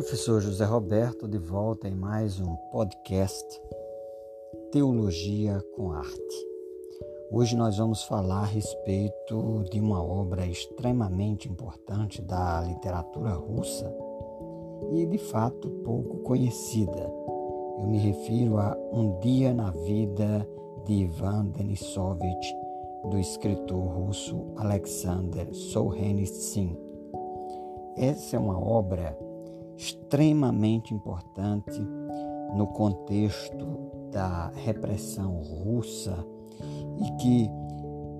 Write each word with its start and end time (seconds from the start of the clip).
Professor 0.00 0.40
José 0.40 0.64
Roberto 0.64 1.28
de 1.28 1.36
volta 1.36 1.86
em 1.86 1.94
mais 1.94 2.40
um 2.40 2.56
podcast 2.72 3.60
Teologia 4.72 5.62
com 5.76 5.92
Arte. 5.92 6.46
Hoje 7.30 7.54
nós 7.54 7.76
vamos 7.76 8.04
falar 8.04 8.44
a 8.44 8.46
respeito 8.46 9.62
de 9.70 9.78
uma 9.78 10.02
obra 10.02 10.46
extremamente 10.46 11.50
importante 11.50 12.22
da 12.22 12.62
literatura 12.62 13.32
russa 13.32 13.94
e 14.94 15.04
de 15.04 15.18
fato 15.18 15.68
pouco 15.84 16.20
conhecida. 16.20 17.12
Eu 17.78 17.86
me 17.86 17.98
refiro 17.98 18.56
a 18.56 18.74
Um 18.90 19.20
Dia 19.20 19.52
na 19.52 19.70
Vida 19.70 20.48
de 20.86 20.94
Ivan 20.94 21.48
Denisovich, 21.48 22.54
do 23.10 23.18
escritor 23.18 23.84
russo 23.84 24.46
Alexander 24.56 25.52
Solzhenitsyn. 25.52 26.74
Essa 27.98 28.36
é 28.36 28.38
uma 28.38 28.58
obra 28.58 29.14
extremamente 29.80 30.92
importante 30.92 31.80
no 32.54 32.66
contexto 32.66 33.66
da 34.12 34.48
repressão 34.48 35.40
russa 35.40 36.22
e 37.00 37.10
que 37.16 37.50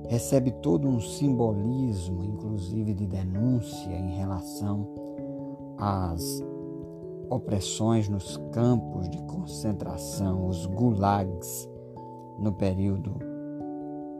recebe 0.08 0.50
todo 0.50 0.88
um 0.88 0.98
simbolismo, 0.98 2.24
inclusive 2.24 2.94
de 2.94 3.06
denúncia 3.06 3.92
em 3.92 4.16
relação 4.16 4.88
às 5.76 6.42
opressões 7.28 8.08
nos 8.08 8.38
campos 8.52 9.08
de 9.10 9.18
concentração, 9.24 10.48
os 10.48 10.64
gulags, 10.64 11.68
no 12.38 12.54
período 12.54 13.14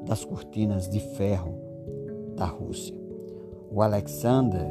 das 0.04 0.26
cortinas 0.26 0.90
de 0.90 1.00
ferro 1.00 1.54
da 2.36 2.44
Rússia. 2.44 2.94
O 3.72 3.80
Alexander 3.80 4.70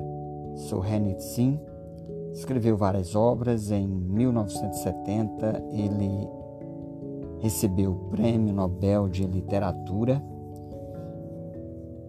Solzhenitsyn 0.55 1.59
Escreveu 2.33 2.77
várias 2.77 3.15
obras. 3.15 3.71
Em 3.71 3.87
1970, 3.87 5.63
ele 5.71 6.27
recebeu 7.39 7.91
o 7.91 8.09
Prêmio 8.09 8.53
Nobel 8.53 9.09
de 9.09 9.25
Literatura. 9.25 10.21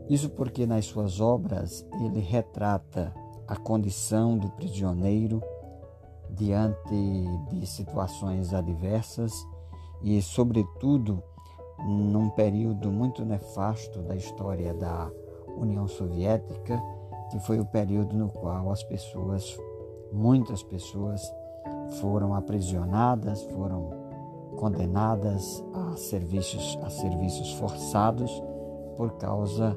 Isso 0.08 0.28
porque 0.30 0.66
nas 0.66 0.86
suas 0.86 1.20
obras 1.20 1.86
ele 2.00 2.20
retrata 2.20 3.14
a 3.46 3.56
condição 3.56 4.36
do 4.36 4.48
prisioneiro 4.50 5.42
diante 6.30 7.24
de 7.50 7.66
situações 7.66 8.54
adversas 8.54 9.32
e, 10.02 10.20
sobretudo, 10.22 11.22
num 11.84 12.28
período 12.30 12.90
muito 12.90 13.24
nefasto 13.24 14.00
da 14.02 14.14
história 14.14 14.74
da 14.74 15.10
União 15.56 15.86
Soviética, 15.88 16.80
que 17.30 17.38
foi 17.40 17.58
o 17.60 17.64
período 17.64 18.16
no 18.16 18.28
qual 18.28 18.70
as 18.70 18.82
pessoas 18.82 19.56
Muitas 20.12 20.62
pessoas 20.62 21.22
foram 22.00 22.34
aprisionadas, 22.34 23.42
foram 23.44 23.90
condenadas 24.56 25.64
a 25.72 25.96
serviços, 25.96 26.78
a 26.82 26.90
serviços 26.90 27.52
forçados 27.54 28.30
por 28.96 29.12
causa 29.12 29.76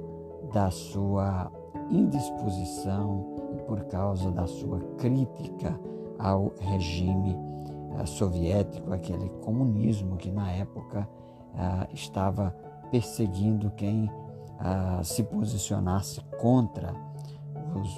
da 0.51 0.69
sua 0.69 1.51
indisposição 1.89 3.25
e 3.53 3.61
por 3.63 3.85
causa 3.85 4.31
da 4.31 4.47
sua 4.47 4.79
crítica 4.97 5.79
ao 6.19 6.51
regime 6.59 7.35
uh, 7.35 8.05
soviético, 8.05 8.93
aquele 8.93 9.29
comunismo 9.41 10.17
que 10.17 10.31
na 10.31 10.51
época 10.51 11.07
uh, 11.53 11.93
estava 11.93 12.55
perseguindo 12.91 13.71
quem 13.71 14.05
uh, 14.05 15.03
se 15.03 15.23
posicionasse 15.23 16.21
contra 16.39 16.93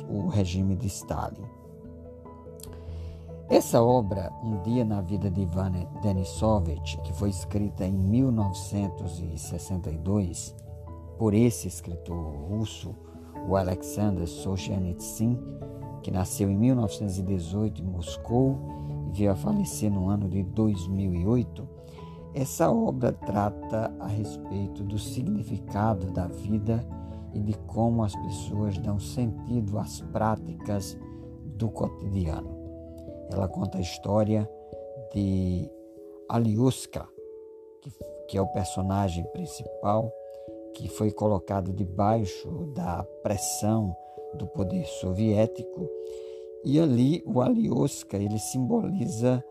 o 0.08 0.27
regime 0.27 0.75
de 0.75 0.88
Stalin. 0.88 1.44
Essa 3.48 3.80
obra, 3.82 4.33
Um 4.44 4.60
Dia 4.64 4.83
na 4.83 5.02
Vida 5.02 5.30
de 5.30 5.42
Ivan 5.42 5.73
Denisovich, 6.02 7.00
que 7.04 7.14
foi 7.14 7.30
escrita 7.30 7.86
em 7.86 7.94
1962 7.94 10.56
por 11.20 11.36
esse 11.36 11.67
escritor 11.67 12.17
russo, 12.17 12.95
o 13.48 13.56
Alexander 13.56 14.28
Solzhenitsyn, 14.28 15.38
que 16.02 16.10
nasceu 16.10 16.50
em 16.50 16.58
1918 16.58 17.83
em 17.83 17.86
Moscou 17.86 18.58
e 19.10 19.11
veio 19.11 19.32
a 19.32 19.36
falecer 19.36 19.92
no 19.92 20.10
ano 20.10 20.27
de 20.27 20.42
2008, 20.42 21.70
essa 22.33 22.72
obra 22.72 23.14
trata 23.14 23.94
a 24.00 24.08
respeito 24.08 24.83
do 24.83 24.98
significado 24.98 26.12
da 26.12 26.26
vida 26.27 26.83
e 27.32 27.39
de 27.39 27.54
como 27.67 28.04
as 28.04 28.16
pessoas 28.16 28.76
dão 28.80 29.00
sentido 29.00 29.77
às 29.77 30.02
práticas 30.02 30.98
do 31.58 31.70
cotidiano. 31.70 32.55
Ela 33.31 33.47
conta 33.47 33.77
a 33.77 33.81
história 33.81 34.49
de 35.13 35.69
Aliuska, 36.30 37.08
que, 37.81 37.91
que 38.27 38.37
é 38.37 38.41
o 38.41 38.47
personagem 38.47 39.23
principal 39.31 40.11
que 40.75 40.89
foi 40.89 41.11
colocado 41.11 41.71
debaixo 41.71 42.49
da 42.75 43.03
pressão 43.23 43.95
do 44.35 44.45
poder 44.45 44.85
soviético. 44.85 45.89
E 46.64 46.80
ali 46.80 47.23
o 47.25 47.41
Aliuska 47.41 48.17
ele 48.17 48.39
simboliza 48.39 49.43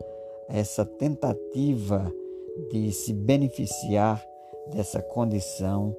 essa 0.47 0.85
tentativa 0.85 2.11
de 2.69 2.91
se 2.91 3.13
beneficiar 3.13 4.23
dessa 4.71 5.01
condição 5.01 5.95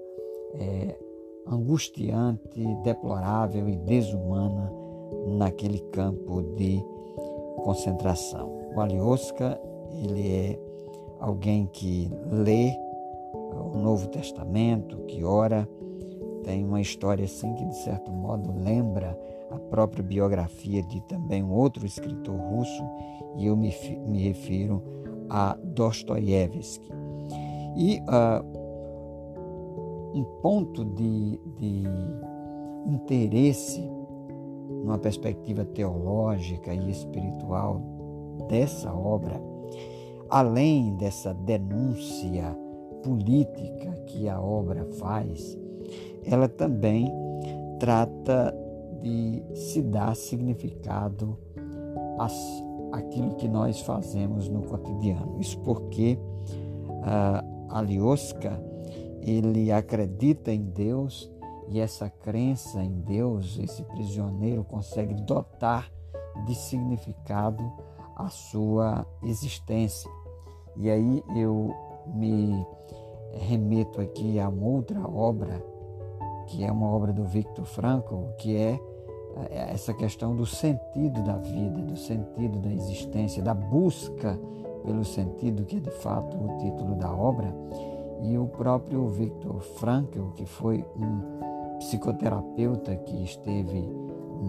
é, 0.54 0.97
angustiante, 1.47 2.65
deplorável 2.82 3.69
e 3.69 3.76
desumana 3.76 4.72
naquele 5.26 5.81
campo 5.91 6.42
de 6.54 6.82
concentração. 7.66 8.71
O 8.77 8.81
Alioska, 8.81 9.60
ele 9.91 10.31
é 10.31 10.59
alguém 11.19 11.66
que 11.66 12.09
lê 12.31 12.71
o 13.34 13.77
Novo 13.77 14.06
Testamento, 14.06 14.99
que 15.09 15.25
ora, 15.25 15.69
tem 16.44 16.65
uma 16.65 16.81
história 16.81 17.25
assim 17.25 17.53
que 17.54 17.65
de 17.65 17.75
certo 17.78 18.12
modo 18.12 18.54
lembra 18.62 19.19
a 19.50 19.59
própria 19.59 20.04
biografia 20.04 20.81
de 20.84 21.00
também 21.09 21.43
um 21.43 21.53
outro 21.53 21.84
escritor 21.84 22.37
russo, 22.37 22.84
e 23.37 23.47
eu 23.47 23.56
me, 23.56 23.75
me 24.06 24.22
refiro 24.22 24.81
a 25.28 25.59
Dostoiévski. 25.60 26.88
E 27.77 27.98
uh, 27.98 28.44
um 30.15 30.25
ponto 30.41 30.84
de, 30.84 31.41
de 31.59 31.84
interesse 32.87 33.91
numa 34.69 34.99
perspectiva 34.99 35.65
teológica 35.65 36.72
e 36.72 36.91
espiritual 36.91 37.81
dessa 38.49 38.93
obra, 38.93 39.41
além 40.28 40.97
dessa 40.97 41.32
denúncia 41.32 42.56
política 43.03 43.93
que 44.06 44.28
a 44.28 44.41
obra 44.41 44.84
faz, 44.99 45.56
ela 46.25 46.49
também 46.49 47.12
trata 47.78 48.54
de 49.00 49.43
se 49.54 49.82
dar 49.82 50.16
significado 50.16 51.38
às, 52.19 52.34
àquilo 52.93 53.34
que 53.37 53.48
nós 53.48 53.81
fazemos 53.81 54.48
no 54.48 54.62
cotidiano. 54.62 55.38
Isso 55.41 55.59
porque 55.60 56.19
uh, 56.88 57.66
Alioska 57.69 58.60
ele 59.21 59.72
acredita 59.72 60.53
em 60.53 60.62
Deus 60.62 61.31
e 61.69 61.81
essa 61.81 62.09
crença 62.09 62.82
em 62.82 63.00
Deus, 63.00 63.59
esse 63.59 63.82
prisioneiro 63.82 64.65
consegue 64.65 65.15
dotar 65.15 65.91
de 66.44 66.54
significado 66.54 67.72
a 68.16 68.28
sua 68.28 69.06
existência. 69.22 70.10
E 70.77 70.91
aí 70.91 71.22
eu 71.34 71.75
me 72.06 72.66
remeto 73.32 74.00
aqui 74.00 74.38
a 74.38 74.49
uma 74.49 74.66
outra 74.66 75.00
obra, 75.00 75.62
que 76.47 76.65
é 76.65 76.71
uma 76.71 76.86
obra 76.86 77.13
do 77.13 77.24
Victor 77.24 77.65
Frankl, 77.65 78.28
que 78.39 78.57
é, 78.57 78.78
é 79.51 79.72
essa 79.72 79.92
questão 79.92 80.36
do 80.36 80.47
sentido 80.47 81.22
da 81.22 81.36
vida, 81.36 81.83
do 81.83 81.97
sentido 81.97 82.59
da 82.60 82.72
existência, 82.72 83.42
da 83.42 83.54
busca 83.54 84.39
pelo 84.84 85.04
sentido, 85.04 85.65
que 85.65 85.78
é 85.78 85.80
de 85.80 85.91
fato 85.91 86.36
o 86.36 86.59
título 86.59 86.95
da 86.95 87.13
obra. 87.13 87.53
E 88.22 88.39
o 88.39 88.47
próprio 88.47 89.09
Victor 89.09 89.60
Frankl, 89.60 90.30
que 90.36 90.47
foi 90.47 90.84
um 90.97 91.55
psicoterapeuta 91.78 92.97
que 92.97 93.23
esteve 93.23 93.89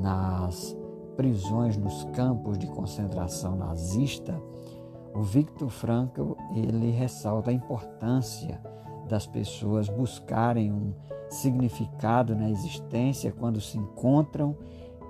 nas 0.02 0.76
prisões 1.16 1.78
nos 1.78 2.04
campos 2.14 2.58
de 2.58 2.68
concentração 2.68 3.56
nazista, 3.56 4.40
o 5.14 5.22
Viktor 5.22 5.70
Frankl 5.70 6.34
ele 6.54 6.92
ressalta 6.92 7.50
a 7.50 7.54
importância 7.54 8.62
das 9.08 9.26
pessoas 9.26 9.90
buscarem 9.90 10.72
um 10.72 10.94
significado 11.30 12.36
na 12.36 12.50
existência 12.50 13.32
quando 13.32 13.60
se 13.60 13.78
encontram 13.78 14.56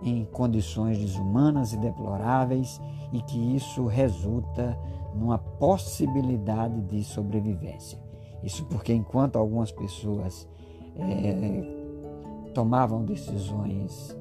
em 0.02 0.26
condições 0.26 0.98
desumanas 0.98 1.74
e 1.74 1.78
deploráveis 1.78 2.80
e 3.12 3.22
que 3.22 3.56
isso 3.56 3.86
resulta 3.86 4.78
numa 5.14 5.38
possibilidade 5.38 6.82
de 6.82 7.04
sobrevivência. 7.04 8.00
Isso 8.44 8.64
porque 8.66 8.94
enquanto 8.94 9.38
algumas 9.38 9.72
pessoas 9.72 10.48
é, 10.96 11.77
tomavam 12.58 13.06
decisões 13.06 14.18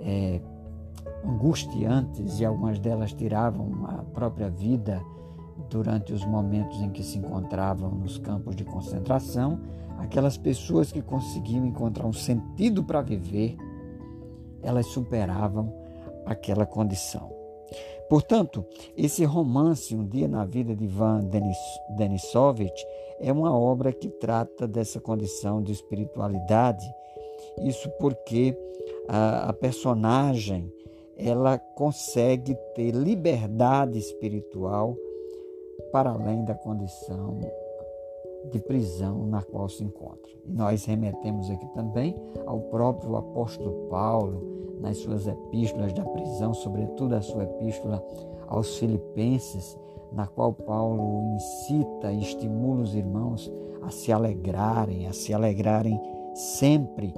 é, 0.00 0.40
angustiantes 1.24 2.38
e 2.38 2.44
algumas 2.44 2.78
delas 2.78 3.12
tiravam 3.12 3.84
a 3.84 4.04
própria 4.14 4.48
vida 4.48 5.02
durante 5.68 6.12
os 6.12 6.24
momentos 6.24 6.80
em 6.80 6.90
que 6.90 7.02
se 7.02 7.18
encontravam 7.18 7.90
nos 7.90 8.16
campos 8.16 8.54
de 8.54 8.64
concentração, 8.64 9.58
aquelas 9.98 10.36
pessoas 10.36 10.92
que 10.92 11.02
conseguiam 11.02 11.66
encontrar 11.66 12.06
um 12.06 12.12
sentido 12.12 12.84
para 12.84 13.02
viver, 13.02 13.56
elas 14.62 14.86
superavam 14.86 15.74
aquela 16.24 16.64
condição. 16.64 17.28
Portanto, 18.08 18.64
esse 18.96 19.24
romance 19.24 19.96
Um 19.96 20.06
Dia 20.06 20.28
na 20.28 20.44
Vida 20.44 20.76
de 20.76 20.84
Ivan 20.84 21.24
Denis, 21.24 21.58
Denisovich 21.96 22.86
é 23.18 23.32
uma 23.32 23.52
obra 23.52 23.92
que 23.92 24.08
trata 24.08 24.68
dessa 24.68 25.00
condição 25.00 25.60
de 25.60 25.72
espiritualidade. 25.72 26.84
Isso 27.58 27.88
porque 27.98 28.56
a, 29.08 29.50
a 29.50 29.52
personagem 29.52 30.72
ela 31.16 31.58
consegue 31.58 32.56
ter 32.74 32.92
liberdade 32.92 33.98
espiritual 33.98 34.96
para 35.92 36.10
além 36.10 36.44
da 36.44 36.54
condição 36.54 37.38
de 38.50 38.58
prisão 38.60 39.26
na 39.26 39.42
qual 39.42 39.68
se 39.68 39.84
encontra. 39.84 40.30
E 40.46 40.52
nós 40.52 40.84
remetemos 40.84 41.50
aqui 41.50 41.66
também 41.74 42.14
ao 42.46 42.60
próprio 42.60 43.16
apóstolo 43.16 43.88
Paulo, 43.90 44.78
nas 44.80 44.96
suas 44.98 45.26
epístolas 45.26 45.92
da 45.92 46.04
prisão, 46.04 46.54
sobretudo 46.54 47.14
a 47.14 47.20
sua 47.20 47.44
epístola 47.44 48.02
aos 48.48 48.78
Filipenses, 48.78 49.78
na 50.12 50.26
qual 50.26 50.52
Paulo 50.52 51.34
incita 51.34 52.10
e 52.12 52.20
estimula 52.20 52.82
os 52.82 52.94
irmãos 52.94 53.52
a 53.82 53.90
se 53.90 54.10
alegrarem, 54.10 55.06
a 55.06 55.12
se 55.12 55.34
alegrarem 55.34 56.00
sempre. 56.34 57.12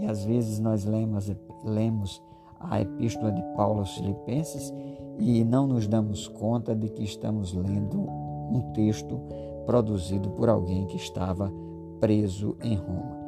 E 0.00 0.06
às 0.06 0.24
vezes 0.24 0.58
nós 0.58 0.84
lemos, 0.84 1.30
lemos 1.64 2.22
a 2.60 2.80
epístola 2.80 3.32
de 3.32 3.42
Paulo 3.56 3.80
aos 3.80 3.94
Filipenses 3.94 4.72
e 5.18 5.44
não 5.44 5.66
nos 5.66 5.86
damos 5.86 6.28
conta 6.28 6.74
de 6.74 6.88
que 6.88 7.02
estamos 7.02 7.52
lendo 7.52 8.00
um 8.00 8.72
texto 8.72 9.20
produzido 9.66 10.30
por 10.30 10.48
alguém 10.48 10.86
que 10.86 10.96
estava 10.96 11.52
preso 12.00 12.56
em 12.62 12.76
Roma. 12.76 13.18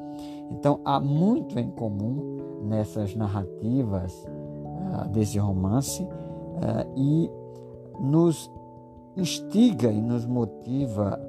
Então 0.50 0.80
há 0.84 0.98
muito 0.98 1.58
em 1.58 1.70
comum 1.70 2.38
nessas 2.62 3.14
narrativas 3.14 4.12
uh, 4.24 5.08
desse 5.10 5.38
romance 5.38 6.02
uh, 6.02 6.92
e 6.96 7.30
nos 8.00 8.50
instiga 9.16 9.90
e 9.90 10.00
nos 10.00 10.24
motiva 10.24 11.20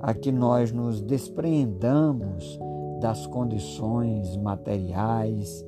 a 0.00 0.14
que 0.14 0.32
nós 0.32 0.72
nos 0.72 1.00
despreendamos 1.00 2.58
das 3.00 3.26
condições 3.26 4.36
materiais 4.36 5.64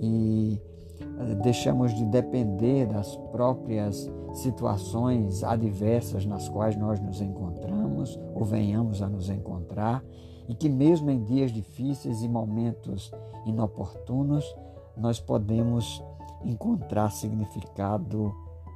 e 0.00 0.60
eh, 1.00 1.34
deixamos 1.42 1.94
de 1.94 2.04
depender 2.06 2.86
das 2.86 3.16
próprias 3.32 4.10
situações 4.34 5.42
adversas 5.42 6.24
nas 6.24 6.48
quais 6.48 6.76
nós 6.76 7.00
nos 7.00 7.20
encontramos 7.20 8.18
ou 8.34 8.44
venhamos 8.44 9.02
a 9.02 9.08
nos 9.08 9.28
encontrar 9.28 10.04
e 10.48 10.54
que 10.54 10.68
mesmo 10.68 11.10
em 11.10 11.22
dias 11.24 11.50
difíceis 11.50 12.22
e 12.22 12.28
momentos 12.28 13.10
inoportunos 13.46 14.44
nós 14.96 15.18
podemos 15.18 16.02
encontrar 16.44 17.10
significado 17.10 18.32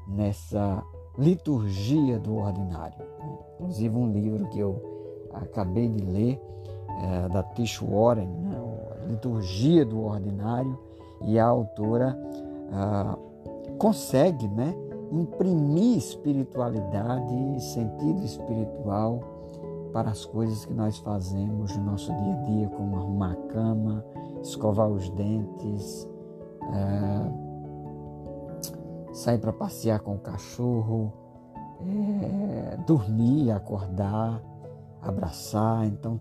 nessa 0.08 0.82
liturgia 1.18 2.18
do 2.18 2.36
ordinário. 2.36 2.98
Né? 2.98 3.38
Inclusive 3.54 3.96
um 3.96 4.10
livro 4.10 4.48
que 4.48 4.58
eu 4.58 5.28
acabei 5.32 5.88
de 5.88 6.04
ler 6.04 6.40
é, 7.00 7.28
da 7.28 7.42
Tish 7.42 7.80
Warren, 7.80 8.28
né? 8.28 8.56
Liturgia 9.08 9.84
do 9.84 10.04
Ordinário, 10.04 10.78
e 11.22 11.38
a 11.38 11.46
autora 11.46 12.18
ah, 12.72 13.16
consegue 13.78 14.48
né, 14.48 14.74
imprimir 15.10 15.98
espiritualidade 15.98 17.34
e 17.56 17.60
sentido 17.60 18.24
espiritual 18.24 19.20
para 19.92 20.10
as 20.10 20.24
coisas 20.24 20.64
que 20.64 20.72
nós 20.72 20.98
fazemos 20.98 21.76
no 21.76 21.84
nosso 21.84 22.12
dia 22.14 22.34
a 22.34 22.42
dia, 22.44 22.68
como 22.68 22.96
arrumar 22.96 23.32
a 23.32 23.52
cama, 23.52 24.04
escovar 24.40 24.88
os 24.88 25.10
dentes, 25.10 26.08
é, 26.62 27.50
sair 29.12 29.38
para 29.38 29.52
passear 29.52 29.98
com 30.00 30.14
o 30.14 30.18
cachorro, 30.18 31.12
é, 31.82 32.76
dormir, 32.86 33.50
acordar, 33.50 34.40
abraçar. 35.02 35.86
Então, 35.86 36.20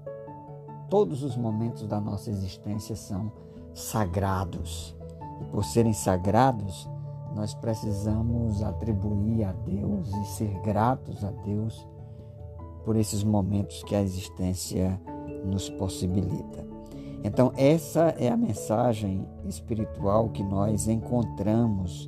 todos 0.89 1.24
os 1.24 1.38
momentos 1.38 1.88
da 1.88 2.00
nossa 2.00 2.30
existência 2.30 2.95
são 2.95 3.31
sagrados. 3.74 4.95
E 5.41 5.45
por 5.45 5.63
serem 5.63 5.94
sagrados, 5.94 6.89
nós 7.36 7.53
precisamos 7.53 8.62
atribuir 8.63 9.44
a 9.44 9.51
Deus 9.51 10.09
e 10.09 10.25
ser 10.25 10.59
gratos 10.62 11.24
a 11.24 11.31
Deus 11.31 11.88
por 12.83 12.95
esses 12.95 13.24
momentos 13.24 13.83
que 13.83 13.95
a 13.95 14.01
existência 14.01 15.00
nos 15.45 15.69
possibilita. 15.69 16.68
Então, 17.24 17.51
essa 17.56 18.15
é 18.18 18.30
a 18.30 18.38
mensagem 18.38 19.27
espiritual 19.45 20.30
que 20.30 20.41
nós 20.41 20.88
encontramos 20.88 22.07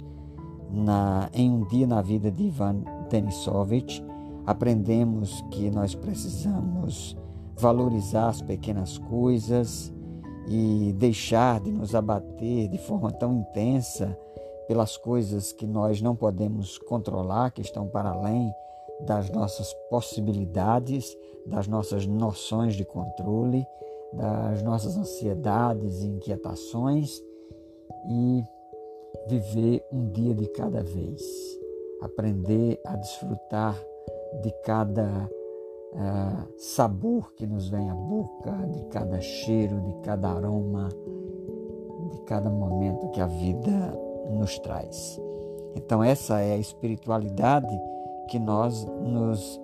na, 0.72 1.30
em 1.33 1.51
um 1.51 1.66
dia 1.68 1.86
na 1.86 2.01
vida 2.01 2.31
de 2.31 2.44
Ivan 2.44 2.83
Denisovich. 3.10 4.04
Aprendemos 4.45 5.42
que 5.51 5.69
nós 5.69 5.94
precisamos 5.94 7.18
valorizar 7.62 8.30
as 8.30 8.42
pequenas 8.42 8.98
coisas 8.98 9.94
e 10.48 10.94
deixar 10.98 11.60
de 11.60 11.72
nos 11.72 11.94
abater 11.94 12.68
de 12.68 12.80
forma 12.80 13.12
tão 13.12 13.38
intensa 13.38 14.18
pelas 14.68 14.98
coisas 14.98 15.52
que 15.54 15.68
nós 15.68 16.02
não 16.02 16.16
podemos 16.16 16.80
controlar, 16.80 17.52
que 17.52 17.62
estão 17.62 17.88
para 17.88 18.10
além 18.10 18.52
das 19.02 19.30
nossas 19.30 19.72
possibilidades, 19.92 21.16
das 21.46 21.68
nossas 21.68 22.08
noções 22.08 22.75
de 22.75 22.84
controle, 22.84 23.64
das 24.12 24.64
nossas 24.64 24.98
ansiedades 24.98 26.02
e 26.02 26.07
inquietações 26.07 27.22
e 28.10 28.44
viver 29.28 29.86
um 29.92 30.10
dia 30.10 30.34
de 30.34 30.48
cada 30.48 30.81
vez, 30.81 31.22
aprender 32.02 32.81
a 32.86 32.96
desfrutar 32.96 33.75
de 34.42 34.52
cada 34.64 35.30
uh, 35.94 36.48
sabor 36.58 37.34
que 37.34 37.46
nos 37.46 37.70
vem 37.70 37.90
à 37.90 37.96
boca, 37.96 38.52
de 38.68 38.86
cada 38.86 39.20
cheiro, 39.20 39.82
de 39.82 39.94
cada 40.02 40.30
aroma, 40.30 40.90
de 42.12 42.21
cada 42.21 42.50
momento 42.50 43.10
que 43.10 43.21
a 43.21 43.28
vida 43.28 43.98
nos 44.30 44.57
traz. 44.60 45.19
Então 45.76 46.04
essa 46.04 46.40
é 46.40 46.54
a 46.54 46.57
espiritualidade 46.57 47.80
que 48.30 48.40
nós 48.40 48.86
nos 48.86 49.62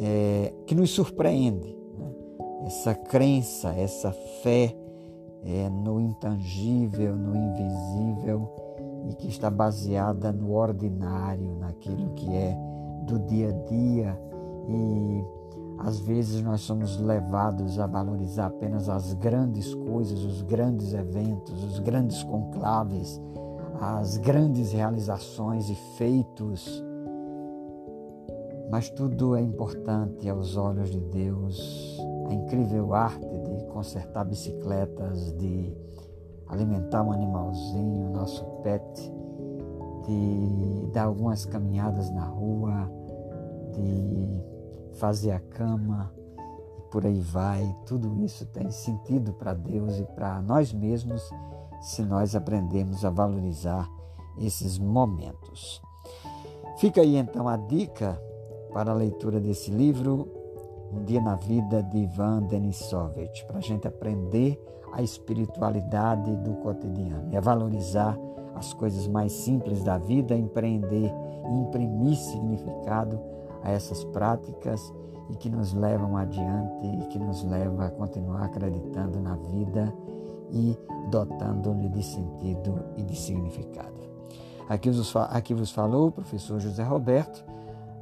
é, 0.00 0.52
que 0.66 0.74
nos 0.74 0.90
surpreende, 0.90 1.76
né? 1.98 2.12
essa 2.66 2.94
crença, 2.94 3.70
essa 3.70 4.10
fé 4.42 4.74
é, 5.44 5.68
no 5.68 6.00
intangível, 6.00 7.14
no 7.14 7.36
invisível 7.36 8.48
e 9.08 9.14
que 9.14 9.28
está 9.28 9.50
baseada 9.50 10.32
no 10.32 10.52
ordinário, 10.52 11.54
naquilo 11.56 12.10
que 12.14 12.34
é 12.34 12.56
do 13.02 13.18
dia 13.20 13.48
a 13.48 13.52
dia 13.52 14.18
e 14.68 15.24
às 15.84 16.00
vezes 16.00 16.42
nós 16.42 16.62
somos 16.62 16.98
levados 16.98 17.78
a 17.78 17.86
valorizar 17.86 18.46
apenas 18.46 18.88
as 18.88 19.12
grandes 19.14 19.74
coisas, 19.74 20.24
os 20.24 20.42
grandes 20.42 20.94
eventos, 20.94 21.62
os 21.62 21.78
grandes 21.78 22.22
conclaves, 22.22 23.20
as 23.80 24.16
grandes 24.16 24.72
realizações 24.72 25.68
e 25.68 25.74
feitos 25.96 26.82
mas 28.74 28.90
tudo 28.90 29.36
é 29.36 29.40
importante 29.40 30.28
aos 30.28 30.56
olhos 30.56 30.90
de 30.90 30.98
Deus. 30.98 31.96
A 32.28 32.34
incrível 32.34 32.92
arte 32.92 33.20
de 33.20 33.64
consertar 33.66 34.24
bicicletas, 34.24 35.32
de 35.34 35.72
alimentar 36.48 37.04
um 37.04 37.12
animalzinho, 37.12 38.10
nosso 38.10 38.44
pet, 38.64 39.12
de 40.06 40.90
dar 40.92 41.04
algumas 41.04 41.44
caminhadas 41.44 42.10
na 42.10 42.24
rua, 42.24 42.90
de 43.74 44.42
fazer 44.94 45.32
a 45.32 45.40
cama, 45.40 46.12
e 46.78 46.82
por 46.90 47.04
aí 47.04 47.20
vai. 47.20 47.76
Tudo 47.86 48.24
isso 48.24 48.46
tem 48.46 48.70
sentido 48.70 49.32
para 49.32 49.54
Deus 49.54 49.98
e 49.98 50.04
para 50.04 50.40
nós 50.40 50.72
mesmos 50.72 51.22
se 51.80 52.02
nós 52.02 52.34
aprendemos 52.34 53.04
a 53.04 53.10
valorizar 53.10 53.88
esses 54.38 54.78
momentos. 54.78 55.82
Fica 56.78 57.00
aí 57.00 57.16
então 57.16 57.48
a 57.48 57.56
dica 57.56 58.20
para 58.72 58.90
a 58.90 58.94
leitura 58.94 59.38
desse 59.38 59.70
livro, 59.70 60.28
Um 60.92 61.04
Dia 61.04 61.20
na 61.20 61.36
Vida 61.36 61.82
de 61.82 61.98
Ivan 61.98 62.42
Denisovich, 62.42 63.44
para 63.46 63.58
a 63.58 63.60
gente 63.60 63.86
aprender 63.86 64.60
a 64.92 65.02
espiritualidade 65.02 66.34
do 66.36 66.54
cotidiano 66.54 67.32
e 67.32 67.36
a 67.36 67.40
valorizar 67.40 68.18
as 68.54 68.72
coisas 68.72 69.06
mais 69.06 69.32
simples 69.32 69.82
da 69.82 69.98
vida, 69.98 70.36
empreender 70.36 71.12
e 71.48 71.52
imprimir 71.52 72.16
significado 72.16 73.20
a 73.64 73.70
essas 73.70 74.04
práticas 74.04 74.92
e 75.30 75.36
que 75.36 75.48
nos 75.48 75.72
levam 75.72 76.16
adiante 76.16 76.86
e 76.86 77.06
que 77.06 77.18
nos 77.18 77.42
levam 77.42 77.80
a 77.80 77.90
continuar 77.90 78.44
acreditando 78.44 79.18
na 79.18 79.34
vida 79.36 79.92
e 80.50 80.78
dotando-lhe 81.10 81.88
de 81.88 82.02
sentido 82.02 82.84
e 82.96 83.02
de 83.02 83.16
significado. 83.16 84.04
Aqui 84.68 84.90
vos, 84.90 85.16
aqui 85.16 85.54
vos 85.54 85.70
falou 85.70 86.08
o 86.08 86.12
professor 86.12 86.60
José 86.60 86.82
Roberto, 86.82 87.44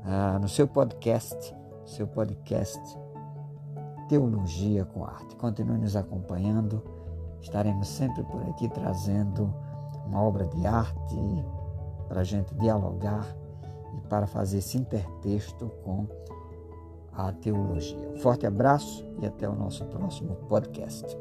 ah, 0.04 0.38
no 0.40 0.48
seu 0.48 0.66
podcast, 0.66 1.54
seu 1.86 2.06
podcast 2.06 2.80
Teologia 4.08 4.84
com 4.84 5.04
Arte. 5.04 5.36
Continue 5.36 5.78
nos 5.78 5.96
acompanhando, 5.96 6.82
estaremos 7.40 7.88
sempre 7.88 8.22
por 8.24 8.42
aqui 8.42 8.68
trazendo 8.68 9.54
uma 10.06 10.20
obra 10.20 10.44
de 10.46 10.66
arte 10.66 11.16
para 12.08 12.20
a 12.20 12.24
gente 12.24 12.54
dialogar 12.56 13.24
e 13.96 14.00
para 14.08 14.26
fazer 14.26 14.58
esse 14.58 14.78
intertexto 14.78 15.70
com 15.84 16.06
a 17.12 17.32
teologia. 17.32 18.14
Forte 18.18 18.46
abraço 18.46 19.04
e 19.20 19.26
até 19.26 19.48
o 19.48 19.54
nosso 19.54 19.84
próximo 19.86 20.34
podcast. 20.48 21.16